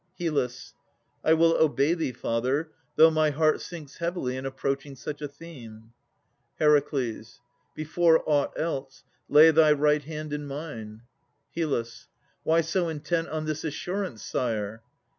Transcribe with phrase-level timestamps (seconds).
[0.19, 0.73] HYL.
[1.23, 5.93] I will obey thee, father, though my heart Sinks heavily in approaching such a theme.
[6.59, 6.81] HER.
[7.75, 11.03] Before aught else, lay thy right hand in mine.
[11.55, 12.07] HYL.
[12.41, 14.81] Why so intent on this assurance, sire?